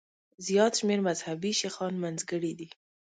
[0.45, 2.67] زیات شمېر مذهبي شیخان منځګړي دي.